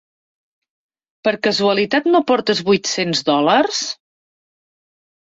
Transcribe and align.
Per 1.27 1.33
casualitat 1.47 2.07
no 2.15 2.21
portes 2.31 2.63
vuit-cents 2.71 3.21
dòlars? 3.29 3.83